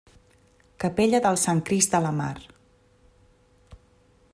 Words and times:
Capella 0.83 1.19
del 1.25 1.37
Sant 1.43 1.61
Crist 1.69 1.93
de 1.97 2.01
la 2.07 2.15
Mar. 2.23 2.33